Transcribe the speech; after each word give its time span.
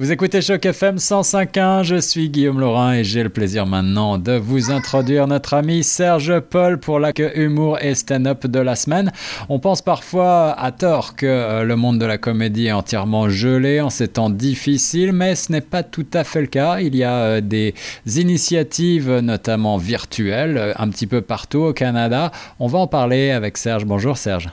Vous 0.00 0.12
écoutez 0.12 0.40
Choc 0.40 0.64
FM 0.64 0.96
105.1, 0.96 1.82
je 1.84 1.96
suis 1.96 2.30
Guillaume 2.30 2.58
Laurin 2.58 2.94
et 2.94 3.04
j'ai 3.04 3.22
le 3.22 3.28
plaisir 3.28 3.66
maintenant 3.66 4.16
de 4.16 4.32
vous 4.32 4.70
introduire 4.70 5.26
notre 5.26 5.52
ami 5.52 5.84
Serge 5.84 6.40
Paul 6.40 6.80
pour 6.80 6.98
la 6.98 7.12
humour 7.34 7.78
et 7.82 7.94
stand-up 7.94 8.46
de 8.46 8.60
la 8.60 8.76
semaine. 8.76 9.12
On 9.50 9.58
pense 9.58 9.82
parfois 9.82 10.58
à 10.58 10.72
tort 10.72 11.16
que 11.16 11.26
euh, 11.26 11.64
le 11.64 11.76
monde 11.76 11.98
de 11.98 12.06
la 12.06 12.16
comédie 12.16 12.68
est 12.68 12.72
entièrement 12.72 13.28
gelé 13.28 13.82
en 13.82 13.90
ces 13.90 14.08
temps 14.08 14.30
difficiles, 14.30 15.12
mais 15.12 15.34
ce 15.34 15.52
n'est 15.52 15.60
pas 15.60 15.82
tout 15.82 16.06
à 16.14 16.24
fait 16.24 16.40
le 16.40 16.46
cas. 16.46 16.80
Il 16.80 16.96
y 16.96 17.04
a 17.04 17.16
euh, 17.16 17.40
des 17.42 17.74
initiatives, 18.06 19.18
notamment 19.18 19.76
virtuelles, 19.76 20.56
euh, 20.56 20.72
un 20.78 20.88
petit 20.88 21.06
peu 21.06 21.20
partout 21.20 21.58
au 21.58 21.72
Canada. 21.74 22.32
On 22.58 22.68
va 22.68 22.78
en 22.78 22.86
parler 22.86 23.32
avec 23.32 23.58
Serge. 23.58 23.84
Bonjour 23.84 24.16
Serge. 24.16 24.48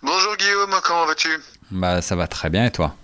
Bonjour 0.00 0.36
Guillaume, 0.36 0.80
comment 0.84 1.06
vas-tu? 1.06 1.30
Bah 1.72 2.00
ça 2.00 2.14
va 2.14 2.28
très 2.28 2.50
bien 2.50 2.66
et 2.66 2.70
toi? 2.70 2.94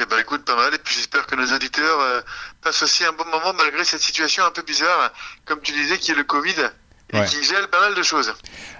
Eh 0.00 0.06
ben, 0.06 0.18
écoute, 0.18 0.44
pas 0.44 0.56
mal. 0.56 0.74
Et 0.74 0.78
puis 0.78 0.94
j'espère 0.94 1.26
que 1.26 1.34
nos 1.34 1.52
auditeurs 1.52 2.00
euh, 2.00 2.20
passent 2.62 2.82
aussi 2.82 3.04
un 3.04 3.12
bon 3.12 3.26
moment 3.26 3.52
malgré 3.54 3.84
cette 3.84 4.00
situation 4.00 4.44
un 4.44 4.50
peu 4.50 4.62
bizarre, 4.62 5.12
comme 5.44 5.60
tu 5.60 5.72
disais, 5.72 5.98
qui 5.98 6.12
est 6.12 6.14
le 6.14 6.24
Covid 6.24 6.70
et 7.12 7.24
qui 7.24 7.42
gèle 7.42 7.68
pas 7.70 7.80
mal 7.80 7.94
de 7.94 8.02
choses. 8.02 8.32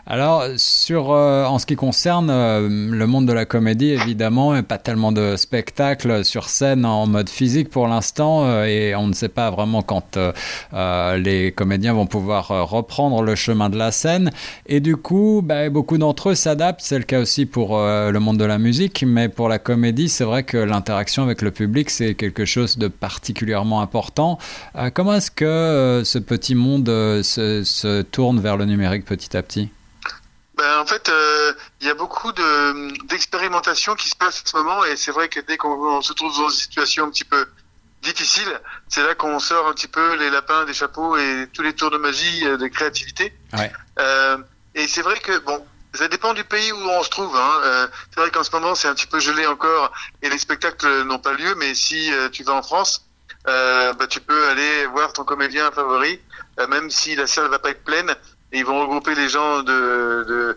Alors, 0.07 0.45
sur, 0.57 1.13
euh, 1.13 1.45
en 1.45 1.59
ce 1.59 1.67
qui 1.67 1.77
concerne 1.77 2.31
euh, 2.31 2.69
le 2.69 3.07
monde 3.07 3.27
de 3.27 3.33
la 3.33 3.45
comédie, 3.45 3.91
évidemment, 3.91 4.61
pas 4.63 4.79
tellement 4.79 5.13
de 5.13 5.37
spectacles 5.37 6.25
sur 6.25 6.49
scène 6.49 6.85
en 6.85 7.07
mode 7.07 7.29
physique 7.29 7.69
pour 7.71 7.87
l'instant, 7.87 8.45
euh, 8.45 8.65
et 8.65 8.95
on 8.95 9.07
ne 9.07 9.13
sait 9.13 9.29
pas 9.29 9.51
vraiment 9.51 9.83
quand 9.83 10.19
les 10.73 11.53
comédiens 11.53 11.93
vont 11.93 12.07
pouvoir 12.07 12.49
reprendre 12.69 13.23
le 13.23 13.35
chemin 13.35 13.71
de 13.71 13.77
la 13.77 13.93
scène. 13.93 14.31
Et 14.67 14.81
du 14.81 14.97
coup, 14.97 15.43
bah, 15.45 15.69
beaucoup 15.71 15.99
d'entre 15.99 16.31
eux 16.31 16.35
s'adaptent. 16.35 16.81
C'est 16.83 16.99
le 16.99 17.05
cas 17.05 17.21
aussi 17.21 17.47
pour 17.47 17.79
le 17.79 18.19
monde 18.19 18.39
de 18.39 18.45
la 18.45 18.59
musique, 18.59 19.05
mais 19.07 19.29
pour 19.29 19.49
la 19.49 19.59
comédie, 19.59 20.09
c'est 20.09 20.25
vrai 20.25 20.43
que 20.43 20.57
l'interaction 20.57 21.23
avec 21.23 21.43
le 21.43 21.51
public, 21.51 21.91
c'est 21.91 22.15
quelque 22.15 22.45
chose 22.45 22.79
de 22.79 22.89
particulièrement 22.89 23.81
important. 23.81 24.39
comment 24.95 25.15
est-ce 25.15 25.31
que 25.31 26.03
ce 26.05 26.19
petit 26.19 26.55
monde 26.55 26.87
se, 27.23 27.63
se 27.65 28.03
tourne 28.03 28.20
vers 28.41 28.57
le 28.57 28.65
numérique 28.65 29.05
petit 29.05 29.37
à 29.37 29.43
petit 29.43 29.71
ben, 30.57 30.79
en 30.79 30.85
fait, 30.85 31.09
euh, 31.09 31.55
il 31.81 31.87
y 31.87 31.91
a 31.91 31.95
beaucoup 31.95 32.33
d'expérimentation 33.09 33.95
qui 33.95 34.11
se 34.11 34.17
passe 34.17 34.43
en 34.45 34.51
ce 34.51 34.57
moment 34.59 34.85
et 34.85 34.95
c'est 34.97 35.11
vrai 35.11 35.31
que 35.31 35.41
dès 35.41 35.57
qu'on 35.57 36.03
se 36.03 36.13
trouve 36.13 36.37
dans 36.37 36.51
une 36.51 36.55
situation 36.55 37.07
un 37.07 37.11
petit 37.11 37.25
peu 37.25 37.47
difficile, 38.03 38.61
c'est 38.87 39.03
là 39.03 39.15
qu'on 39.15 39.39
sort 39.39 39.69
un 39.69 39.73
petit 39.73 39.89
peu 39.89 40.17
les 40.17 40.29
lapins 40.29 40.67
des 40.67 40.75
chapeaux 40.75 41.17
et 41.17 41.49
tous 41.55 41.63
les 41.63 41.73
tours 41.73 41.91
de 41.91 41.97
magie 41.97 42.45
euh, 42.45 42.59
de 42.59 42.67
créativité. 42.67 43.33
Ouais. 43.55 43.73
Euh, 44.01 44.37
et 44.75 44.87
c'est 44.87 45.01
vrai 45.01 45.19
que 45.19 45.39
bon, 45.39 45.65
ça 45.95 46.09
dépend 46.09 46.35
du 46.35 46.45
pays 46.45 46.73
où 46.73 46.77
on 46.77 47.03
se 47.03 47.11
trouve. 47.11 47.35
Hein. 47.37 47.61
Euh, 47.65 47.87
c'est 48.11 48.21
vrai 48.21 48.31
qu'en 48.31 48.45
ce 48.45 48.51
moment 48.53 48.75
c'est 48.75 48.89
un 48.89 48.95
petit 48.95 49.07
peu 49.07 49.21
gelé 49.21 49.47
encore 49.47 49.93
et 50.23 50.29
les 50.29 50.39
spectacles 50.39 51.05
n'ont 51.05 51.19
pas 51.19 51.33
lieu. 51.33 51.55
Mais 51.57 51.75
si 51.75 52.13
euh, 52.13 52.29
tu 52.29 52.43
vas 52.45 52.55
en 52.55 52.63
France, 52.63 53.07
euh, 53.49 53.93
bah, 53.95 54.07
tu 54.07 54.21
peux 54.21 54.49
aller 54.49 54.87
voir 54.87 55.13
ton 55.13 55.25
comédien 55.25 55.71
favori, 55.71 56.21
même 56.67 56.91
si 56.91 57.17
la 57.17 57.27
salle 57.27 57.49
va 57.49 57.59
pas 57.59 57.71
être 57.71 57.85
pleine 57.85 58.15
ils 58.53 58.65
vont 58.65 58.81
regrouper 58.81 59.15
les 59.15 59.29
gens 59.29 59.63
de, 59.63 60.57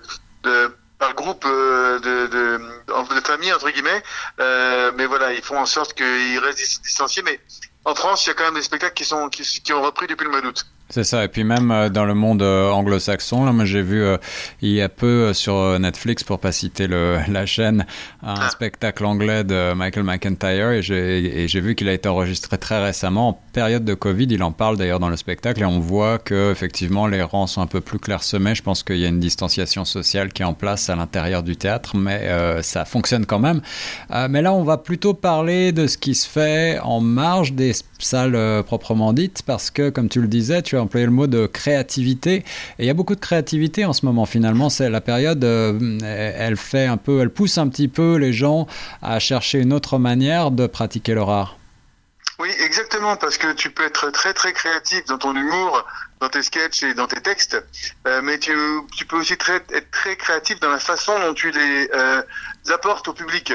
par 0.99 1.13
groupe 1.15 1.45
euh, 1.45 1.99
de, 1.99 3.21
famille 3.23 3.53
entre 3.53 3.69
guillemets. 3.69 4.03
Euh, 4.39 4.91
mais 4.95 5.05
voilà 5.05 5.33
ils 5.33 5.41
font 5.41 5.57
en 5.57 5.65
sorte 5.65 5.93
qu'ils 5.93 6.39
restent 6.39 6.81
distanciés. 6.83 7.23
Mais 7.23 7.39
en 7.85 7.95
France 7.95 8.25
il 8.25 8.29
y 8.29 8.31
a 8.31 8.33
quand 8.33 8.45
même 8.45 8.55
des 8.55 8.63
spectacles 8.63 8.95
qui 8.95 9.05
sont 9.05 9.29
qui 9.29 9.73
ont 9.73 9.81
repris 9.81 10.07
depuis 10.07 10.25
le 10.25 10.31
mois 10.31 10.41
d'août 10.41 10.65
c'est 10.89 11.03
ça. 11.03 11.23
Et 11.23 11.27
puis 11.27 11.43
même 11.43 11.71
euh, 11.71 11.89
dans 11.89 12.05
le 12.05 12.13
monde 12.13 12.43
euh, 12.43 12.69
anglo-saxon, 12.69 13.45
là, 13.45 13.51
moi 13.51 13.65
j'ai 13.65 13.81
vu 13.81 14.03
euh, 14.03 14.17
il 14.61 14.69
y 14.69 14.81
a 14.81 14.89
peu 14.89 15.33
sur 15.33 15.79
Netflix, 15.79 16.23
pour 16.23 16.39
pas 16.39 16.51
citer 16.51 16.87
le, 16.87 17.17
la 17.29 17.45
chaîne, 17.45 17.85
un 18.21 18.35
ah. 18.37 18.49
spectacle 18.49 19.03
anglais 19.05 19.43
de 19.43 19.73
Michael 19.73 20.03
McIntyre 20.03 20.69
et 20.69 20.81
j'ai 20.83 21.61
vu 21.61 21.75
qu'il 21.75 21.89
a 21.89 21.93
été 21.93 22.09
enregistré 22.09 22.57
très 22.57 22.83
récemment 22.83 23.29
en 23.29 23.39
période 23.53 23.85
de 23.85 23.93
Covid. 23.93 24.27
Il 24.29 24.43
en 24.43 24.51
parle 24.51 24.77
d'ailleurs 24.77 24.99
dans 24.99 25.09
le 25.09 25.17
spectacle 25.17 25.61
et 25.61 25.65
on 25.65 25.79
voit 25.79 26.19
que 26.19 26.51
effectivement 26.51 27.07
les 27.07 27.23
rangs 27.23 27.47
sont 27.47 27.61
un 27.61 27.67
peu 27.67 27.81
plus 27.81 27.99
clairsemés. 27.99 28.53
Je 28.53 28.61
pense 28.61 28.83
qu'il 28.83 28.97
y 28.97 29.05
a 29.05 29.09
une 29.09 29.19
distanciation 29.19 29.85
sociale 29.85 30.31
qui 30.31 30.43
est 30.43 30.45
en 30.45 30.53
place 30.53 30.89
à 30.89 30.95
l'intérieur 30.95 31.43
du 31.43 31.55
théâtre, 31.55 31.97
mais 31.97 32.29
ça 32.61 32.85
fonctionne 32.85 33.25
quand 33.25 33.39
même. 33.39 33.61
mais 34.29 34.41
là, 34.41 34.53
on 34.53 34.63
va 34.63 34.77
plutôt 34.77 35.13
parler 35.13 35.71
de 35.71 35.87
ce 35.87 35.97
qui 35.97 36.13
se 36.13 36.27
fait 36.27 36.79
en 36.83 37.01
marge 37.01 37.53
des 37.53 37.73
salles 37.99 38.63
proprement 38.65 39.13
dites 39.13 39.43
parce 39.43 39.71
que, 39.71 39.89
comme 39.89 40.09
tu 40.09 40.21
le 40.21 40.27
disais, 40.27 40.61
tu 40.61 40.72
as 40.77 40.81
employé 40.81 41.05
le 41.05 41.11
mot 41.11 41.27
de 41.27 41.47
créativité. 41.47 42.35
Et 42.77 42.83
il 42.83 42.85
y 42.85 42.89
a 42.89 42.93
beaucoup 42.93 43.15
de 43.15 43.19
créativité 43.19 43.85
en 43.85 43.93
ce 43.93 44.05
moment. 44.05 44.25
Finalement, 44.25 44.69
c'est 44.69 44.89
la 44.89 45.01
période, 45.01 45.43
euh, 45.43 45.99
elle 46.03 46.57
fait 46.57 46.85
un 46.85 46.97
peu, 46.97 47.21
elle 47.21 47.29
pousse 47.29 47.57
un 47.57 47.67
petit 47.67 47.87
peu 47.87 48.15
les 48.15 48.33
gens 48.33 48.67
à 49.01 49.19
chercher 49.19 49.59
une 49.59 49.73
autre 49.73 49.97
manière 49.97 50.51
de 50.51 50.67
pratiquer 50.67 51.13
leur 51.13 51.29
art. 51.29 51.57
Oui, 52.39 52.49
exactement, 52.59 53.15
parce 53.15 53.37
que 53.37 53.53
tu 53.53 53.69
peux 53.69 53.85
être 53.85 54.09
très 54.09 54.33
très 54.33 54.53
créatif 54.53 55.05
dans 55.05 55.19
ton 55.19 55.35
humour, 55.35 55.85
dans 56.19 56.29
tes 56.29 56.41
sketchs 56.41 56.83
et 56.83 56.93
dans 56.93 57.07
tes 57.07 57.21
textes, 57.21 57.63
euh, 58.07 58.21
mais 58.23 58.39
tu, 58.39 58.51
tu, 58.95 59.05
peux 59.05 59.17
aussi 59.17 59.33
être 59.33 59.91
très 59.91 60.15
créatif 60.15 60.59
dans 60.59 60.71
la 60.71 60.79
façon 60.79 61.13
dont 61.19 61.33
tu 61.33 61.51
les 61.51 61.89
euh, 61.93 62.21
apportes 62.69 63.07
au 63.07 63.13
public. 63.13 63.53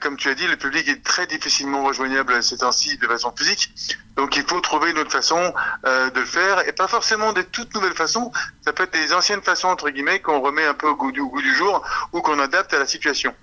Comme 0.00 0.16
tu 0.16 0.28
as 0.28 0.34
dit, 0.34 0.46
le 0.46 0.56
public 0.56 0.88
est 0.88 1.02
très 1.02 1.26
difficilement 1.26 1.82
rejoignable 1.82 2.40
ces 2.44 2.58
temps-ci 2.58 2.96
de 2.98 3.06
façon 3.08 3.32
physique. 3.36 3.72
Donc 4.20 4.36
il 4.36 4.42
faut 4.42 4.60
trouver 4.60 4.90
une 4.90 4.98
autre 4.98 5.10
façon 5.10 5.54
euh, 5.86 6.10
de 6.10 6.20
le 6.20 6.26
faire 6.26 6.68
et 6.68 6.72
pas 6.72 6.88
forcément 6.88 7.32
des 7.32 7.42
toutes 7.42 7.74
nouvelles 7.74 7.94
façons. 7.94 8.30
Ça 8.62 8.74
peut 8.74 8.82
être 8.82 8.92
des 8.92 9.14
anciennes 9.14 9.40
façons 9.40 9.68
entre 9.68 9.88
guillemets 9.88 10.20
qu'on 10.20 10.40
remet 10.40 10.66
un 10.66 10.74
peu 10.74 10.88
au 10.88 10.94
goût 10.94 11.10
du, 11.10 11.22
goût 11.22 11.40
du 11.40 11.54
jour 11.54 11.82
ou 12.12 12.20
qu'on 12.20 12.38
adapte 12.38 12.74
à 12.74 12.78
la 12.78 12.84
situation. 12.84 13.34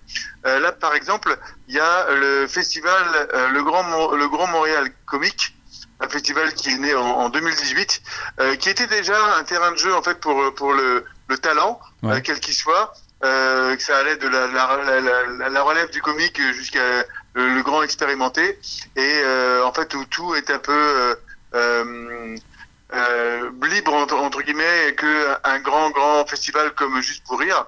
Euh, 0.46 0.60
là, 0.60 0.72
par 0.72 0.94
exemple, 0.94 1.36
il 1.68 1.74
y 1.74 1.80
a 1.80 2.12
le 2.12 2.46
festival 2.46 3.04
euh, 3.34 3.50
le 3.50 3.64
Grand 3.64 4.14
le 4.14 4.28
Grand 4.30 4.46
Montréal 4.46 4.92
Comique 5.08 5.56
un 6.00 6.10
festival 6.10 6.54
qui 6.54 6.70
est 6.70 6.78
né 6.78 6.94
en, 6.94 7.02
en 7.02 7.30
2018, 7.30 8.02
euh, 8.40 8.56
qui 8.58 8.70
était 8.70 8.86
déjà 8.86 9.18
un 9.40 9.44
terrain 9.44 9.72
de 9.72 9.78
jeu 9.78 9.96
en 9.96 10.04
fait 10.04 10.20
pour 10.20 10.54
pour 10.54 10.74
le, 10.74 11.06
le 11.28 11.38
talent, 11.40 11.80
ouais. 12.04 12.22
quel 12.22 12.40
qu'il 12.40 12.54
soit, 12.54 12.94
euh, 13.24 13.76
que 13.76 13.82
ça 13.82 13.98
allait 13.98 14.18
de 14.18 14.28
la, 14.28 14.46
la, 14.46 15.50
la, 15.50 15.62
relève 15.64 15.90
du 15.90 16.04
comique 16.04 16.40
jusqu'à 16.54 17.04
le, 17.34 17.62
grand 17.62 17.84
expérimenté, 17.84 18.60
et 18.96 19.22
euh, 19.24 19.66
en 19.66 19.74
fait 19.74 19.94
où 19.94 20.04
tout 20.06 20.36
est 20.36 20.50
un 20.50 20.60
peu 20.60 21.16
euh, 21.54 22.36
euh 22.94 23.52
libre 23.64 23.94
entre, 23.94 24.42
guillemets 24.42 24.96
que 24.96 25.36
un 25.44 25.60
grand 25.60 25.90
grand 25.92 26.26
festival 26.26 26.72
comme 26.74 27.02
Juste 27.02 27.26
pour 27.26 27.40
rire. 27.40 27.66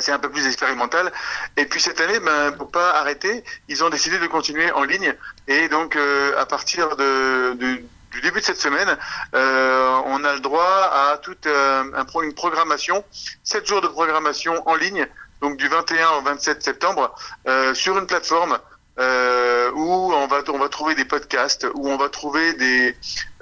C'est 0.00 0.12
un 0.12 0.20
peu 0.20 0.30
plus 0.30 0.46
expérimental. 0.46 1.12
Et 1.56 1.66
puis 1.66 1.80
cette 1.80 2.00
année, 2.00 2.20
ben, 2.20 2.52
pour 2.52 2.70
pas 2.70 2.90
arrêter, 3.00 3.42
ils 3.68 3.82
ont 3.82 3.90
décidé 3.90 4.20
de 4.20 4.26
continuer 4.28 4.70
en 4.70 4.84
ligne. 4.84 5.12
Et 5.48 5.68
donc, 5.68 5.98
à 6.38 6.46
partir 6.46 6.94
de, 6.94 7.54
de 7.54 7.82
du 8.10 8.20
début 8.20 8.40
de 8.40 8.44
cette 8.44 8.60
semaine, 8.60 8.96
euh, 9.34 10.00
on 10.06 10.24
a 10.24 10.34
le 10.34 10.40
droit 10.40 10.64
à 10.64 11.18
toute 11.18 11.46
euh, 11.46 11.84
un, 11.94 12.22
une 12.22 12.34
programmation, 12.34 13.04
7 13.44 13.66
jours 13.66 13.80
de 13.80 13.88
programmation 13.88 14.68
en 14.68 14.74
ligne, 14.74 15.06
donc 15.40 15.56
du 15.56 15.68
21 15.68 16.10
au 16.18 16.22
27 16.22 16.62
septembre, 16.62 17.14
euh, 17.48 17.74
sur 17.74 17.96
une 17.98 18.06
plateforme 18.06 18.58
euh, 18.98 19.70
où 19.74 20.12
on 20.12 20.26
va 20.26 20.42
on 20.48 20.58
va 20.58 20.68
trouver 20.68 20.94
des 20.94 21.04
podcasts, 21.06 21.66
où 21.74 21.88
on 21.88 21.96
va 21.96 22.08
trouver 22.08 22.52
des 22.54 22.94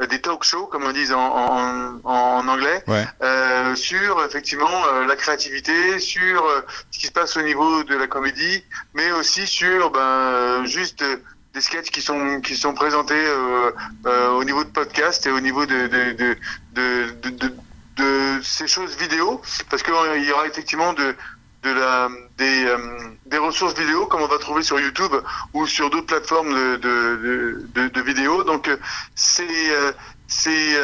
des 0.09 0.21
talk 0.21 0.45
shows 0.45 0.67
comme 0.67 0.85
on 0.85 0.93
dit 0.93 1.13
en, 1.13 1.19
en, 1.19 2.01
en 2.05 2.49
anglais, 2.49 2.85
ouais. 2.87 3.05
euh, 3.23 3.75
sur 3.75 4.25
effectivement 4.25 4.71
euh, 4.93 5.07
la 5.07 5.17
créativité, 5.17 5.99
sur 5.99 6.45
euh, 6.45 6.61
ce 6.91 6.99
qui 7.01 7.07
se 7.07 7.13
passe 7.13 7.37
au 7.37 7.43
niveau 7.43 7.83
de 7.83 7.97
la 7.97 8.07
comédie, 8.07 8.63
mais 8.95 9.11
aussi 9.13 9.47
sur 9.47 9.91
ben 9.91 10.65
juste 10.67 11.03
des 11.55 11.61
sketchs 11.61 11.91
qui 11.91 12.03
sont 12.03 12.41
qui 12.41 12.55
sont 12.55 12.75
présentés 12.75 13.15
euh, 13.17 13.73
euh, 14.07 14.29
au 14.33 14.45
niveau 14.45 14.63
de 14.63 14.71
podcast 14.71 15.27
et 15.27 15.31
au 15.31 15.41
niveau 15.41 15.67
de 15.67 15.89
de 15.89 16.13
de 16.13 16.37
de, 16.75 17.31
de, 17.31 17.55
de 17.97 18.41
ces 18.45 18.69
choses 18.69 18.97
vidéo 18.97 19.41
parce 19.71 19.83
qu'il 19.83 19.95
y 20.25 20.31
aura 20.33 20.47
effectivement 20.47 20.93
de 20.93 21.17
de 21.63 21.71
la 21.71 22.09
des 22.37 22.65
euh, 22.65 22.77
des 23.27 23.39
ressources 23.39 23.75
vidéo 23.75 24.07
comme 24.07 24.23
on 24.23 24.29
va 24.29 24.39
trouver 24.39 24.63
sur 24.63 24.79
YouTube 24.79 25.13
ou 25.55 25.67
sur 25.67 25.91
d'autres 25.91 26.07
plateformes 26.07 26.55
de 26.55 26.77
de, 26.77 27.69
de, 27.75 27.89
de 27.89 28.01
vidéos 28.01 28.45
donc 28.45 28.71
c'est 29.15 29.71
c'est 30.27 30.77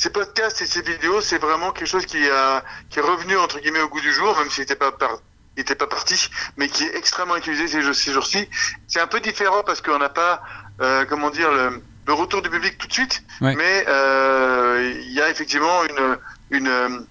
ces 0.00 0.08
podcasts 0.08 0.62
et 0.62 0.66
ces 0.66 0.80
vidéos, 0.80 1.20
c'est 1.20 1.36
vraiment 1.36 1.72
quelque 1.72 1.86
chose 1.86 2.06
qui 2.06 2.26
a 2.30 2.64
qui 2.88 3.00
est 3.00 3.02
revenu 3.02 3.36
entre 3.36 3.60
guillemets 3.60 3.82
au 3.82 3.88
goût 3.88 4.00
du 4.00 4.14
jour, 4.14 4.34
même 4.38 4.48
s'il 4.48 4.62
n'était 4.62 4.74
pas 4.74 4.92
par, 4.92 5.18
pas 5.78 5.86
parti, 5.86 6.30
mais 6.56 6.68
qui 6.68 6.84
est 6.84 6.96
extrêmement 6.96 7.36
utilisé 7.36 7.68
ces, 7.68 8.12
jours-ci. 8.12 8.48
C'est 8.88 9.00
un 9.00 9.06
peu 9.06 9.20
différent 9.20 9.62
parce 9.62 9.82
qu'on 9.82 9.98
n'a 9.98 10.08
pas, 10.08 10.42
euh, 10.80 11.04
comment 11.06 11.28
dire, 11.28 11.52
le, 11.52 11.82
le, 12.06 12.12
retour 12.14 12.40
du 12.40 12.48
public 12.48 12.78
tout 12.78 12.86
de 12.86 12.92
suite, 12.94 13.22
ouais. 13.42 13.54
mais 13.54 13.84
euh, 13.88 14.90
il 15.04 15.12
y 15.12 15.20
a 15.20 15.28
effectivement 15.28 15.84
une, 15.84 16.18
une, 16.50 17.06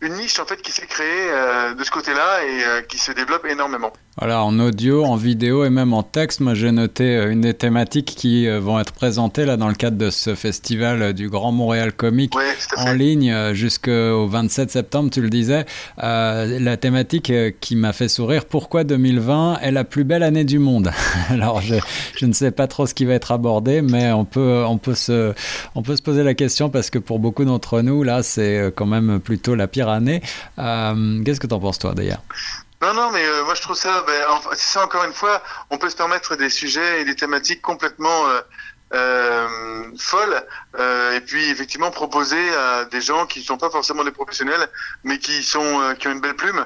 une 0.00 0.14
niche 0.14 0.38
en 0.38 0.46
fait 0.46 0.60
qui 0.60 0.72
s'est 0.72 0.86
créée 0.86 1.30
euh, 1.30 1.74
de 1.74 1.84
ce 1.84 1.90
côté-là 1.90 2.44
et 2.44 2.64
euh, 2.64 2.82
qui 2.82 2.98
se 2.98 3.12
développe 3.12 3.44
énormément. 3.46 3.92
Voilà, 4.16 4.44
en 4.44 4.60
audio, 4.60 5.04
en 5.04 5.16
vidéo 5.16 5.64
et 5.64 5.70
même 5.70 5.92
en 5.92 6.04
texte, 6.04 6.38
moi 6.38 6.54
j'ai 6.54 6.70
noté 6.70 7.16
euh, 7.16 7.32
une 7.32 7.40
des 7.40 7.52
thématiques 7.52 8.14
qui 8.16 8.46
euh, 8.46 8.60
vont 8.60 8.78
être 8.78 8.92
présentées 8.92 9.44
là 9.44 9.56
dans 9.56 9.66
le 9.66 9.74
cadre 9.74 9.96
de 9.96 10.08
ce 10.10 10.36
festival 10.36 11.02
euh, 11.02 11.12
du 11.12 11.28
Grand 11.28 11.50
Montréal 11.50 11.92
Comique 11.92 12.32
en 12.76 12.92
ligne 12.92 13.52
jusqu'au 13.54 14.28
27 14.28 14.70
septembre, 14.70 15.10
tu 15.10 15.20
le 15.20 15.30
disais. 15.30 15.66
la 15.98 16.76
thématique 16.76 17.32
qui 17.60 17.74
m'a 17.74 17.92
fait 17.92 18.06
sourire, 18.06 18.44
pourquoi 18.44 18.84
2020 18.84 19.58
est 19.60 19.72
la 19.72 19.82
plus 19.82 20.04
belle 20.04 20.22
année 20.22 20.44
du 20.44 20.60
monde? 20.60 20.92
Alors 21.30 21.60
je, 21.60 21.74
je, 22.16 22.26
ne 22.26 22.32
sais 22.32 22.52
pas 22.52 22.68
trop 22.68 22.86
ce 22.86 22.94
qui 22.94 23.04
va 23.04 23.14
être 23.14 23.32
abordé, 23.32 23.82
mais 23.82 24.12
on 24.12 24.24
peut, 24.24 24.62
on 24.64 24.78
peut, 24.78 24.94
se, 24.94 25.34
on 25.74 25.82
peut 25.82 25.96
se 25.96 26.02
poser 26.02 26.22
la 26.22 26.34
question 26.34 26.70
parce 26.70 26.88
que 26.88 27.00
pour 27.00 27.18
beaucoup 27.18 27.44
d'entre 27.44 27.80
nous, 27.80 28.04
là, 28.04 28.22
c'est 28.22 28.72
quand 28.76 28.86
même 28.86 29.18
plutôt 29.18 29.56
la 29.56 29.66
pire 29.66 29.88
année. 29.88 30.22
Qu'est-ce 30.56 31.40
que 31.40 31.48
tu 31.48 31.54
en 31.54 31.60
penses 31.60 31.80
toi 31.80 31.94
d'ailleurs 31.94 32.22
non, 32.84 32.92
non, 32.92 33.10
mais 33.12 33.24
euh, 33.24 33.44
moi 33.44 33.54
je 33.54 33.62
trouve 33.62 33.76
ça, 33.76 34.02
ben, 34.06 34.22
c'est 34.52 34.74
ça 34.74 34.84
encore 34.84 35.04
une 35.04 35.14
fois, 35.14 35.42
on 35.70 35.78
peut 35.78 35.88
se 35.88 35.96
permettre 35.96 36.36
des 36.36 36.50
sujets 36.50 37.00
et 37.00 37.04
des 37.04 37.16
thématiques 37.16 37.62
complètement 37.62 38.28
euh, 38.28 38.40
euh, 38.92 39.84
folles, 39.98 40.44
et 41.14 41.20
puis 41.22 41.48
effectivement 41.50 41.90
proposer 41.90 42.54
à 42.54 42.84
des 42.84 43.00
gens 43.00 43.26
qui 43.26 43.40
ne 43.40 43.44
sont 43.44 43.56
pas 43.56 43.70
forcément 43.70 44.04
des 44.04 44.10
professionnels, 44.10 44.68
mais 45.02 45.18
qui 45.18 45.42
sont 45.42 45.94
qui 45.98 46.08
ont 46.08 46.12
une 46.12 46.20
belle 46.20 46.36
plume 46.36 46.64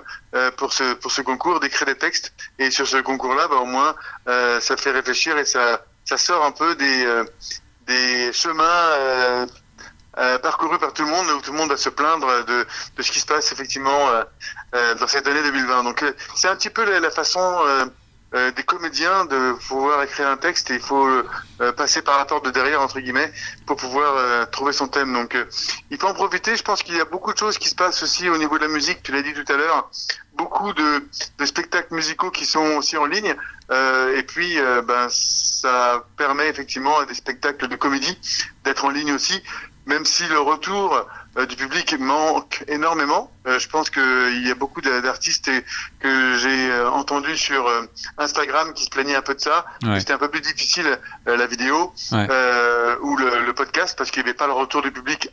pour 0.56 0.72
ce 0.72 0.94
pour 0.94 1.12
ce 1.12 1.22
concours, 1.22 1.60
d'écrire 1.60 1.86
des 1.86 1.94
textes. 1.94 2.34
Et 2.58 2.70
sur 2.70 2.86
ce 2.86 2.98
concours-là, 2.98 3.46
ben, 3.48 3.56
au 3.56 3.66
moins, 3.66 3.94
ça 4.26 4.76
fait 4.76 4.90
réfléchir 4.90 5.38
et 5.38 5.44
ça 5.44 5.84
ça 6.04 6.18
sort 6.18 6.44
un 6.44 6.52
peu 6.52 6.74
des 6.74 7.22
des 7.86 8.32
chemins 8.32 9.46
euh, 10.18 10.38
parcouru 10.38 10.78
par 10.78 10.92
tout 10.92 11.04
le 11.04 11.10
monde, 11.10 11.26
où 11.30 11.40
tout 11.40 11.52
le 11.52 11.58
monde 11.58 11.70
va 11.70 11.76
se 11.76 11.90
plaindre 11.90 12.44
de, 12.44 12.66
de 12.96 13.02
ce 13.02 13.12
qui 13.12 13.20
se 13.20 13.26
passe 13.26 13.52
effectivement 13.52 14.08
euh, 14.08 14.24
euh, 14.74 14.94
dans 14.96 15.06
cette 15.06 15.28
année 15.28 15.42
2020. 15.42 15.84
Donc 15.84 16.04
c'est 16.34 16.48
un 16.48 16.56
petit 16.56 16.70
peu 16.70 16.84
la, 16.98 17.10
façon 17.10 17.56
des 18.32 18.62
comédiens 18.62 19.24
de 19.24 19.52
pouvoir 19.68 20.02
écrire 20.02 20.28
un 20.28 20.36
texte 20.36 20.70
et 20.70 20.74
il 20.74 20.80
faut 20.80 21.08
passer 21.76 22.02
par 22.02 22.18
la 22.18 22.26
porte 22.26 22.44
de 22.44 22.50
derrière 22.50 22.82
entre 22.82 23.00
guillemets 23.00 23.32
pour 23.64 23.76
pouvoir 23.76 24.50
trouver 24.50 24.72
son 24.72 24.88
thème. 24.88 25.12
Donc 25.12 25.36
il 25.90 25.98
faut 25.98 26.08
en 26.08 26.14
profiter. 26.14 26.54
Je 26.54 26.62
pense 26.62 26.82
qu'il 26.82 26.96
y 26.96 27.00
a 27.00 27.06
beaucoup 27.06 27.32
de 27.32 27.38
choses 27.38 27.56
qui 27.56 27.68
se 27.68 27.74
passent 27.74 28.02
aussi 28.02 28.28
au 28.28 28.36
niveau 28.36 28.58
de 28.58 28.64
la 28.64 28.68
musique. 28.68 29.02
Tu 29.02 29.12
l'as 29.12 29.22
dit 29.22 29.32
tout 29.32 29.50
à 29.50 29.56
l'heure. 29.56 29.90
Beaucoup 30.34 30.72
de, 30.74 31.08
de, 31.38 31.46
spectacles 31.46 31.94
musicaux 31.94 32.30
qui 32.30 32.44
sont 32.44 32.76
aussi 32.76 32.96
en 32.96 33.06
ligne. 33.06 33.34
et 33.70 34.22
puis 34.24 34.58
ben 34.84 35.08
ça 35.10 36.04
permet 36.16 36.48
effectivement 36.48 36.98
à 36.98 37.06
des 37.06 37.14
spectacles 37.14 37.66
de 37.66 37.76
comédie 37.76 38.18
d'être 38.64 38.84
en 38.84 38.90
ligne 38.90 39.12
aussi 39.12 39.42
même 39.88 40.04
si 40.04 40.26
le 40.28 40.38
retour 40.38 41.06
euh, 41.36 41.46
du 41.46 41.56
public 41.56 41.98
manque 41.98 42.62
énormément. 42.68 43.30
Euh, 43.46 43.58
je 43.58 43.68
pense 43.68 43.90
qu'il 43.90 44.46
y 44.46 44.50
a 44.50 44.54
beaucoup 44.54 44.82
d'artistes 44.82 45.50
que 45.98 46.36
j'ai 46.36 46.70
euh, 46.70 46.90
entendu 46.90 47.36
sur 47.36 47.68
Instagram 48.18 48.72
qui 48.74 48.84
se 48.84 48.90
plaignaient 48.90 49.16
un 49.16 49.22
peu 49.22 49.34
de 49.34 49.40
ça. 49.40 49.64
C'était 49.98 50.12
un 50.12 50.18
peu 50.18 50.28
plus 50.28 50.42
difficile 50.42 50.98
la 51.26 51.46
vidéo 51.46 51.92
ou 52.12 53.16
le, 53.16 53.46
le, 53.46 53.52
podcast 53.54 53.96
parce 53.96 54.10
qu'il 54.10 54.22
n'y 54.22 54.28
avait 54.28 54.36
pas 54.36 54.46
le 54.46 54.52
retour 54.52 54.82
du 54.82 54.92
public 54.92 55.30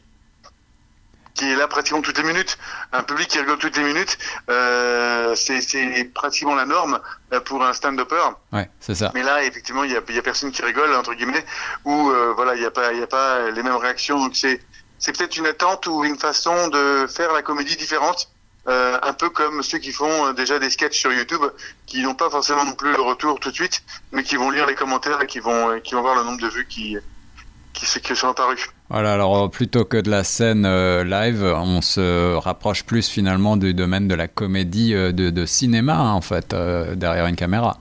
qui 1.35 1.51
est 1.51 1.55
là 1.55 1.67
pratiquement 1.67 2.01
toutes 2.01 2.17
les 2.17 2.23
minutes. 2.23 2.57
Un 2.93 3.03
public 3.03 3.27
qui 3.27 3.39
rigole 3.39 3.57
toutes 3.59 3.77
les 3.77 3.83
minutes, 3.83 4.17
euh, 4.49 5.35
c'est 5.35 6.11
pratiquement 6.13 6.55
la 6.55 6.65
norme 6.65 6.99
pour 7.43 7.63
un 7.63 7.73
stand-upper. 7.73 8.29
Ouais, 8.51 8.69
c'est 8.79 8.95
ça. 8.95 9.11
Mais 9.13 9.21
là, 9.21 9.43
effectivement, 9.43 9.83
il 9.83 9.91
y 9.91 9.97
a, 9.97 10.01
y 10.09 10.17
a 10.17 10.21
personne 10.23 10.51
qui 10.51 10.63
rigole 10.63 10.93
entre 10.95 11.13
guillemets, 11.13 11.45
ou 11.83 12.09
euh, 12.09 12.33
voilà, 12.35 12.55
il 12.55 12.61
n'y 12.61 12.65
a 12.65 12.71
pas, 12.71 12.93
il 12.93 12.99
y 12.99 13.03
a 13.03 13.07
pas 13.07 13.51
les 13.51 13.61
mêmes 13.61 13.75
réactions. 13.75 14.17
Donc 14.17 14.35
c'est, 14.35 14.61
c'est 14.97 15.15
peut-être 15.15 15.37
une 15.37 15.45
attente 15.45 15.85
ou 15.87 16.05
une 16.05 16.17
façon 16.17 16.69
de 16.69 17.05
faire 17.07 17.31
la 17.33 17.43
comédie 17.43 17.75
différente. 17.75 18.29
Euh, 18.67 18.97
un 19.03 19.13
peu 19.13 19.29
comme 19.29 19.61
ceux 19.61 19.77
qui 19.77 19.91
font 19.91 20.33
déjà 20.33 20.57
des 20.57 20.71
sketchs 20.71 20.97
sur 20.97 21.13
YouTube, 21.13 21.43
qui 21.85 22.01
n'ont 22.01 22.15
pas 22.15 22.31
forcément 22.31 22.65
non 22.65 22.73
plus 22.73 22.91
le 22.93 23.01
retour 23.01 23.39
tout 23.39 23.51
de 23.51 23.53
suite, 23.53 23.83
mais 24.11 24.23
qui 24.23 24.37
vont 24.37 24.49
lire 24.49 24.65
les 24.65 24.73
commentaires 24.73 25.21
et 25.21 25.27
qui 25.27 25.39
vont, 25.39 25.79
qui 25.81 25.93
vont 25.93 26.01
voir 26.01 26.15
le 26.15 26.23
nombre 26.23 26.41
de 26.41 26.47
vues 26.47 26.65
qui, 26.65 26.97
qui. 27.75 27.85
Voilà, 28.89 29.13
alors 29.13 29.49
plutôt 29.49 29.83
que 29.83 29.97
de 29.97 30.09
la 30.09 30.23
scène 30.23 30.65
euh, 30.65 31.03
live, 31.03 31.43
on 31.43 31.81
se 31.81 32.35
rapproche 32.35 32.83
plus 32.83 33.09
finalement 33.09 33.57
du 33.57 33.73
domaine 33.73 34.07
de 34.07 34.15
la 34.15 34.27
comédie 34.27 34.93
euh, 34.93 35.11
de, 35.11 35.45
cinéma, 35.45 35.95
hein, 35.95 36.13
en 36.13 36.21
fait, 36.21 36.53
euh, 36.53 36.95
derrière 36.95 37.27
une 37.27 37.35
caméra. 37.35 37.77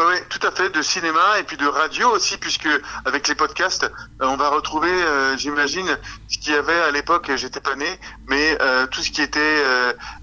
Oui, 0.00 0.14
tout 0.28 0.46
à 0.46 0.52
fait, 0.52 0.70
de 0.70 0.80
cinéma 0.80 1.40
et 1.40 1.42
puis 1.42 1.56
de 1.56 1.66
radio 1.66 2.10
aussi, 2.10 2.36
puisque 2.36 2.68
avec 3.04 3.26
les 3.26 3.34
podcasts, 3.34 3.82
euh, 3.82 4.26
on 4.26 4.36
va 4.36 4.48
retrouver, 4.48 4.92
euh, 4.92 5.36
j'imagine, 5.36 5.98
ce 6.28 6.38
qu'il 6.38 6.52
y 6.52 6.56
avait 6.56 6.80
à 6.82 6.92
l'époque, 6.92 7.32
j'étais 7.34 7.58
pas 7.58 7.74
né, 7.74 7.98
mais 8.28 8.56
euh, 8.62 8.86
tout 8.86 9.02
ce 9.02 9.10
qui 9.10 9.22
était 9.22 9.64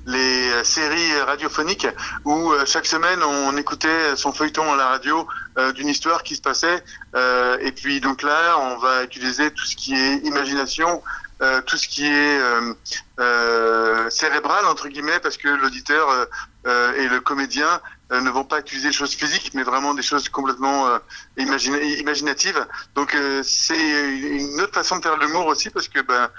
les 0.06 0.64
séries 0.64 1.20
radiophoniques, 1.24 1.88
où 2.24 2.54
chaque 2.66 2.86
semaine 2.86 3.22
on 3.22 3.58
écoutait 3.58 4.16
son 4.16 4.32
feuilleton 4.32 4.72
à 4.72 4.78
la 4.78 4.88
radio 4.88 5.28
d'une 5.74 5.90
histoire 5.90 6.24
qui 6.24 6.38
se 6.38 6.42
passait, 6.42 6.82
et 7.60 7.72
puis 7.74 8.00
donc 8.00 8.22
là, 8.22 8.58
on 8.60 8.78
va 8.78 9.04
utiliser 9.04 9.52
tout 9.52 9.66
ce 9.66 9.76
qui 9.76 9.94
est 9.94 10.18
imagination, 10.26 11.04
tout 11.66 11.76
ce 11.76 11.88
qui 11.88 12.06
est 12.06 12.40
cérébral 14.10 14.66
entre 14.68 14.88
guillemets 14.88 15.20
parce 15.20 15.38
que 15.38 15.50
l'auditeur 15.50 16.28
et 16.66 17.08
le 17.08 17.20
comédien 17.20 17.82
euh, 18.12 18.22
ne 18.22 18.30
vont 18.30 18.44
pas 18.44 18.60
utiliser 18.60 18.90
des 18.90 18.94
choses 18.94 19.16
physiques, 19.16 19.52
mais 19.56 19.64
vraiment 19.64 19.96
des 19.96 20.04
choses 20.04 20.30
complètement 20.30 20.88
euh, 20.88 21.00
imaginatives. 21.38 22.68
Donc 22.94 23.16
euh, 23.16 23.42
c'est 23.44 23.78
une 23.78 24.62
autre 24.62 24.74
façon 24.74 24.98
de 24.98 25.02
faire 25.02 25.18
l'humour 25.18 25.48
aussi, 25.48 25.72
parce 25.72 25.88
que 25.88 26.02
ben 26.02 26.30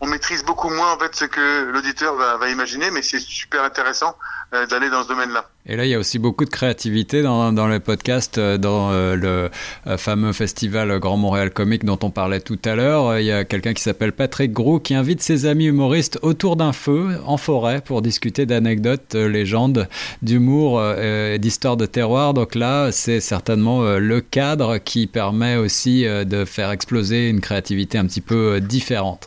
on 0.00 0.06
maîtrise 0.06 0.44
beaucoup 0.44 0.70
moins 0.70 0.94
en 0.94 0.98
fait 0.98 1.14
ce 1.14 1.24
que 1.24 1.70
l'auditeur 1.70 2.14
va, 2.16 2.48
imaginer, 2.50 2.90
mais 2.90 3.02
c'est 3.02 3.20
super 3.20 3.62
intéressant 3.62 4.16
euh, 4.54 4.66
d'aller 4.66 4.88
dans 4.88 5.02
ce 5.02 5.08
domaine-là. 5.08 5.48
Et 5.66 5.76
là, 5.76 5.84
il 5.84 5.90
y 5.90 5.94
a 5.94 5.98
aussi 5.98 6.18
beaucoup 6.18 6.46
de 6.46 6.50
créativité 6.50 7.20
dans, 7.22 7.52
dans 7.52 7.66
le 7.66 7.80
podcast, 7.80 8.38
euh, 8.38 8.56
dans 8.56 8.90
euh, 8.92 9.50
le 9.84 9.96
fameux 9.98 10.32
festival 10.32 10.98
Grand 10.98 11.18
Montréal 11.18 11.50
Comique 11.50 11.84
dont 11.84 11.98
on 12.02 12.10
parlait 12.10 12.40
tout 12.40 12.58
à 12.64 12.74
l'heure. 12.74 13.18
Il 13.18 13.26
y 13.26 13.32
a 13.32 13.44
quelqu'un 13.44 13.74
qui 13.74 13.82
s'appelle 13.82 14.12
Patrick 14.12 14.52
Grou 14.52 14.80
qui 14.80 14.94
invite 14.94 15.20
ses 15.20 15.44
amis 15.44 15.66
humoristes 15.66 16.18
autour 16.22 16.56
d'un 16.56 16.72
feu 16.72 17.18
en 17.26 17.36
forêt 17.36 17.82
pour 17.82 18.00
discuter 18.00 18.46
d'anecdotes, 18.46 19.14
légendes, 19.14 19.88
d'humour 20.22 20.82
et 20.94 21.38
d'histoires 21.38 21.76
de 21.76 21.86
terroir. 21.86 22.32
Donc 22.32 22.54
là, 22.54 22.90
c'est 22.92 23.20
certainement 23.20 23.82
le 23.82 24.20
cadre 24.20 24.78
qui 24.78 25.06
permet 25.06 25.56
aussi 25.56 26.04
de 26.04 26.44
faire 26.44 26.70
exploser 26.70 27.28
une 27.28 27.40
créativité 27.40 27.98
un 27.98 28.06
petit 28.06 28.22
peu 28.22 28.60
différente. 28.60 29.17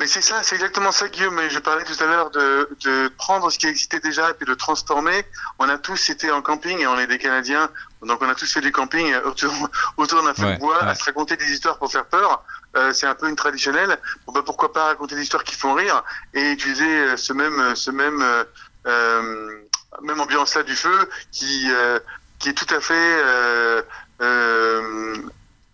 Mais 0.00 0.08
c'est 0.08 0.22
ça, 0.22 0.42
c'est 0.42 0.56
exactement 0.56 0.90
ça, 0.90 1.08
Guillaume. 1.08 1.36
Mais 1.36 1.50
je 1.50 1.58
parlais 1.60 1.84
tout 1.84 2.02
à 2.02 2.06
l'heure 2.06 2.30
de, 2.30 2.68
de, 2.84 3.08
prendre 3.16 3.50
ce 3.50 3.58
qui 3.58 3.66
existait 3.66 4.00
déjà 4.00 4.30
et 4.30 4.34
puis 4.34 4.46
de 4.46 4.54
transformer. 4.54 5.24
On 5.58 5.68
a 5.68 5.78
tous 5.78 6.10
été 6.10 6.30
en 6.30 6.42
camping 6.42 6.78
et 6.80 6.86
on 6.86 6.98
est 6.98 7.06
des 7.06 7.18
Canadiens, 7.18 7.70
donc 8.02 8.20
on 8.20 8.28
a 8.28 8.34
tous 8.34 8.52
fait 8.52 8.60
du 8.60 8.72
camping 8.72 9.14
autour, 9.24 9.52
autour 9.96 10.22
d'un 10.24 10.34
feu 10.34 10.54
de 10.54 10.58
bois, 10.58 10.82
à 10.82 10.94
se 10.94 11.04
raconter 11.04 11.36
des 11.36 11.50
histoires 11.50 11.78
pour 11.78 11.92
faire 11.92 12.06
peur. 12.06 12.44
Euh, 12.76 12.92
c'est 12.92 13.06
un 13.06 13.14
peu 13.14 13.28
une 13.28 13.36
traditionnelle. 13.36 13.98
Bon, 14.26 14.32
bah, 14.32 14.42
pourquoi 14.44 14.72
pas 14.72 14.86
raconter 14.86 15.14
des 15.14 15.22
histoires 15.22 15.44
qui 15.44 15.54
font 15.54 15.74
rire 15.74 16.02
et 16.32 16.50
utiliser 16.50 16.88
euh, 16.88 17.16
ce 17.16 17.32
même, 17.32 17.76
ce 17.76 17.92
même, 17.92 18.20
euh, 18.20 18.44
euh, 18.86 19.62
même 20.02 20.20
ambiance-là 20.20 20.64
du 20.64 20.74
feu 20.74 21.08
qui, 21.30 21.66
euh, 21.70 22.00
qui 22.40 22.48
est 22.48 22.54
tout 22.54 22.72
à 22.74 22.80
fait 22.80 23.84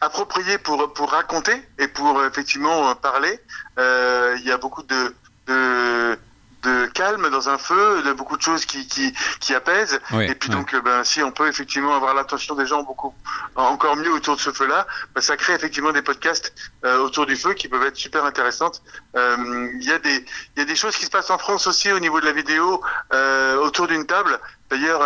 approprié 0.01 0.59
pour 0.59 0.93
pour 0.93 1.11
raconter 1.11 1.63
et 1.79 1.89
pour 1.89 2.25
effectivement 2.25 2.95
parler. 2.95 3.41
Euh, 3.79 4.37
il 4.39 4.47
y 4.47 4.53
a 4.53 4.59
beaucoup 4.59 4.83
de, 4.83 5.15
de 5.47 6.19
de 6.63 6.87
calme 6.87 7.31
dans 7.31 7.49
un 7.49 7.59
feu, 7.59 8.03
de 8.03 8.13
beaucoup 8.13 8.37
de 8.37 8.43
choses 8.43 8.67
qui 8.67 8.87
qui, 8.87 9.15
qui 9.41 9.55
apaisent. 9.55 9.99
et 10.13 10.35
puis 10.35 10.51
donc, 10.51 10.75
ben 10.83 11.05
si 11.05 11.23
on 11.23 11.33
peut 11.33 11.49
effectivement 11.49 11.95
avoir 11.95 12.15
l'attention 12.15 12.55
des 12.55 12.67
gens 12.67 12.83
beaucoup 12.83 13.15
encore 13.57 13.97
mieux 13.97 14.13
autour 14.13 14.37
de 14.37 14.41
ce 14.41 14.53
feu-là, 14.53 14.87
ben, 15.15 15.21
ça 15.21 15.37
crée 15.37 15.55
effectivement 15.55 15.93
des 15.93 16.03
podcasts 16.03 16.53
euh, 16.85 16.99
autour 16.99 17.27
du 17.27 17.37
feu 17.37 17.55
qui 17.55 17.69
peuvent 17.69 17.85
être 17.85 17.97
super 17.97 18.25
intéressantes. 18.25 18.83
Euh, 19.17 19.69
il 19.75 19.85
y 19.85 19.93
a 19.93 19.99
des 19.99 20.25
il 20.57 20.59
y 20.59 20.63
a 20.63 20.65
des 20.65 20.77
choses 20.77 20.97
qui 20.97 21.07
se 21.07 21.11
passent 21.11 21.31
en 21.31 21.39
France 21.39 21.67
aussi 21.67 21.91
au 21.93 21.99
niveau 21.99 22.21
de 22.21 22.27
la 22.27 22.33
vidéo 22.33 22.83
euh, 23.13 23.57
autour 23.57 23.87
d'une 23.87 24.07
table. 24.07 24.39
D'ailleurs, 24.69 25.03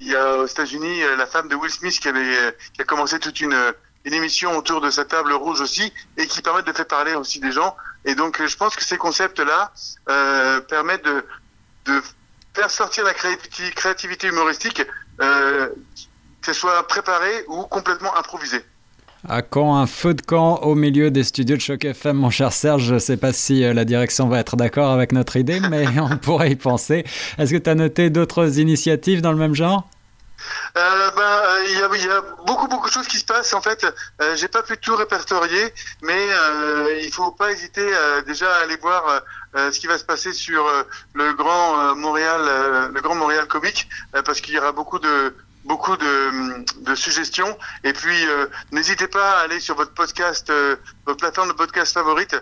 il 0.00 0.08
y 0.08 0.16
a 0.16 0.36
aux 0.36 0.46
États-Unis 0.46 1.02
la 1.18 1.26
femme 1.26 1.48
de 1.48 1.54
Will 1.54 1.70
Smith 1.70 1.98
qui 2.00 2.08
avait 2.08 2.56
qui 2.72 2.80
a 2.80 2.84
commencé 2.84 3.18
toute 3.18 3.40
une 3.40 3.56
une 4.04 4.14
émission 4.14 4.56
autour 4.56 4.80
de 4.80 4.90
sa 4.90 5.04
table 5.04 5.32
rouge 5.32 5.60
aussi 5.60 5.92
et 6.16 6.26
qui 6.26 6.42
permettent 6.42 6.66
de 6.66 6.72
faire 6.72 6.86
parler 6.86 7.14
aussi 7.14 7.40
des 7.40 7.52
gens. 7.52 7.76
Et 8.04 8.14
donc, 8.14 8.40
euh, 8.40 8.46
je 8.46 8.56
pense 8.56 8.74
que 8.74 8.84
ces 8.84 8.96
concepts-là 8.96 9.72
euh, 10.08 10.60
permettent 10.62 11.04
de, 11.04 12.02
faire 12.54 12.70
sortir 12.70 13.04
la 13.04 13.14
créativité, 13.14 14.28
humoristique, 14.28 14.82
euh, 15.20 15.68
que 16.42 16.46
ce 16.46 16.52
soit 16.52 16.86
préparé 16.86 17.44
ou 17.48 17.62
complètement 17.62 18.14
improvisé. 18.16 18.58
À 19.26 19.40
quand 19.40 19.76
un 19.76 19.86
feu 19.86 20.14
de 20.14 20.20
camp 20.20 20.56
au 20.62 20.74
milieu 20.74 21.10
des 21.12 21.22
studios 21.22 21.56
de 21.56 21.62
Choc 21.62 21.84
FM, 21.84 22.16
mon 22.16 22.30
cher 22.30 22.52
Serge 22.52 22.82
Je 22.82 22.94
ne 22.94 22.98
sais 22.98 23.16
pas 23.16 23.32
si 23.32 23.60
la 23.60 23.84
direction 23.84 24.28
va 24.28 24.40
être 24.40 24.56
d'accord 24.56 24.90
avec 24.90 25.12
notre 25.12 25.36
idée, 25.36 25.60
mais 25.60 25.86
on 26.00 26.18
pourrait 26.18 26.50
y 26.50 26.56
penser. 26.56 27.04
Est-ce 27.38 27.52
que 27.52 27.58
tu 27.58 27.70
as 27.70 27.76
noté 27.76 28.10
d'autres 28.10 28.58
initiatives 28.58 29.22
dans 29.22 29.32
le 29.32 29.38
même 29.38 29.54
genre? 29.54 29.88
Euh, 30.76 31.10
ben, 31.10 31.22
euh, 31.22 31.64
il, 31.68 32.04
y 32.04 32.08
a, 32.08 32.20
beaucoup 32.46 32.68
beaucoup 32.68 32.88
de 32.88 32.92
choses 32.92 33.08
qui 33.08 33.18
se 33.18 33.24
passent. 33.24 33.52
En 33.54 33.60
fait, 33.60 33.84
euh, 34.20 34.36
j'ai 34.36 34.48
pas 34.48 34.62
pu 34.62 34.78
tout 34.78 34.96
répertorier, 34.96 35.72
mais 36.02 36.26
euh, 36.30 37.00
il 37.02 37.12
faut 37.12 37.30
pas 37.32 37.52
hésiter 37.52 37.86
déjà 38.26 38.54
à 38.56 38.62
aller 38.62 38.76
voir 38.76 39.22
ce 39.54 39.78
qui 39.78 39.86
va 39.86 39.98
se 39.98 40.04
passer 40.04 40.32
sur 40.32 40.66
le 41.14 41.32
grand 41.34 41.94
Montréal, 41.94 42.90
le 42.92 43.00
grand 43.00 43.14
Montréal 43.14 43.46
comique, 43.46 43.88
parce 44.24 44.40
qu'il 44.40 44.54
y 44.54 44.58
aura 44.58 44.72
beaucoup 44.72 44.98
de 44.98 45.34
beaucoup 45.64 45.96
de, 45.96 46.64
de 46.82 46.94
suggestions. 46.94 47.56
Et 47.84 47.92
puis, 47.92 48.26
n'hésitez 48.72 49.08
pas 49.08 49.38
à 49.38 49.40
aller 49.42 49.60
sur 49.60 49.76
votre 49.76 49.92
podcast, 49.92 50.52
votre 51.06 51.18
plateforme 51.18 51.48
de 51.48 51.54
podcast 51.54 51.92
favorite, 51.92 52.36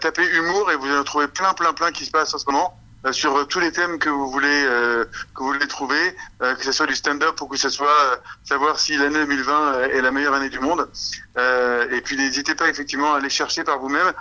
taper 0.00 0.24
humour 0.36 0.70
et 0.70 0.76
vous 0.76 0.86
allez 0.86 1.04
trouver 1.04 1.28
plein 1.28 1.52
plein 1.54 1.72
plein 1.72 1.90
qui 1.90 2.06
se 2.06 2.10
passe 2.10 2.32
en 2.34 2.38
ce 2.38 2.46
moment. 2.46 2.81
Euh, 3.04 3.12
sur 3.12 3.48
tous 3.48 3.58
les 3.58 3.72
thèmes 3.72 3.98
que 3.98 4.08
vous 4.08 4.30
voulez 4.30 4.64
euh, 4.66 5.04
que 5.34 5.40
vous 5.42 5.52
voulez 5.52 5.66
trouver, 5.66 6.14
euh, 6.40 6.54
que 6.54 6.64
ce 6.64 6.70
soit 6.70 6.86
du 6.86 6.94
stand-up 6.94 7.40
ou 7.40 7.46
que 7.46 7.56
ce 7.56 7.68
soit 7.68 8.20
savoir 8.44 8.78
si 8.78 8.96
l'année 8.96 9.18
2020 9.18 9.88
est 9.88 10.00
la 10.00 10.12
meilleure 10.12 10.34
année 10.34 10.50
du 10.50 10.60
monde. 10.60 10.88
et 11.36 12.00
puis 12.02 12.16
n'hésitez 12.16 12.54
pas 12.54 12.68
effectivement 12.68 13.14
à 13.14 13.18
aller 13.18 13.30
chercher 13.30 13.64
par 13.64 13.78
vous-même 13.80 14.12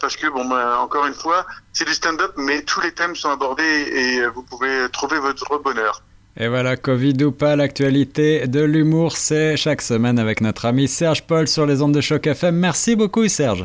parce 0.00 0.16
que 0.16 0.28
bon, 0.28 0.44
ben, 0.44 0.76
encore 0.76 1.06
une 1.06 1.14
fois, 1.14 1.46
c'est 1.72 1.86
du 1.86 1.94
stand-up, 1.94 2.32
mais 2.36 2.62
tous 2.62 2.80
les 2.80 2.92
thèmes 2.92 3.16
sont 3.16 3.30
abordés 3.30 3.62
et 3.62 4.26
vous 4.26 4.42
pouvez 4.42 4.88
trouver 4.92 5.18
votre 5.18 5.58
bonheur. 5.58 6.02
Et 6.36 6.48
voilà, 6.48 6.76
Covid 6.76 7.24
ou 7.24 7.32
pas, 7.32 7.56
l'actualité 7.56 8.46
de 8.46 8.60
l'humour, 8.60 9.16
c'est 9.16 9.56
chaque 9.56 9.82
semaine 9.82 10.18
avec 10.18 10.40
notre 10.40 10.66
ami 10.66 10.88
Serge 10.88 11.26
Paul 11.26 11.48
sur 11.48 11.66
les 11.66 11.82
ondes 11.82 11.94
de 11.94 12.00
choc 12.00 12.26
FM. 12.26 12.56
Merci 12.56 12.96
beaucoup, 12.96 13.26
Serge. 13.28 13.64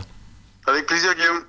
Avec 0.65 0.85
plaisir, 0.85 1.13
Guillaume. 1.15 1.43